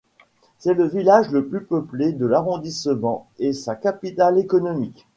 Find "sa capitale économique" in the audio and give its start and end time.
3.53-5.05